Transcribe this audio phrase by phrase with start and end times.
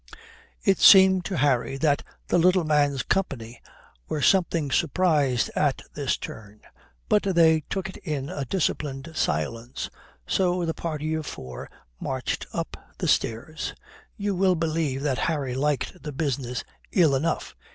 [0.63, 3.61] It seemed to Harry that the little man's company
[4.09, 6.61] were something surprised at this turn,
[7.07, 9.91] but they took it in a disciplined silence.
[10.25, 11.69] So the party of four
[11.99, 13.75] marched up the stairs.
[14.17, 17.55] You will believe that Harry liked the business ill enough.